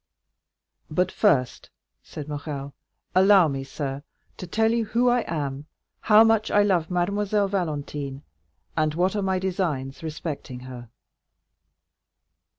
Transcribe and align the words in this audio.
"But 0.89 1.11
first," 1.11 1.69
said 2.01 2.27
Morrel, 2.27 2.73
"allow 3.13 3.47
me, 3.47 3.63
sir, 3.63 4.01
to 4.37 4.47
tell 4.47 4.71
you 4.71 4.85
who 4.85 5.09
I 5.09 5.19
am, 5.27 5.67
how 5.99 6.23
much 6.23 6.49
I 6.49 6.63
love 6.63 6.89
Mademoiselle 6.89 7.47
Valentine, 7.49 8.23
and 8.75 8.95
what 8.95 9.15
are 9.15 9.21
my 9.21 9.37
designs 9.37 10.01
respecting 10.01 10.61
her." 10.61 10.89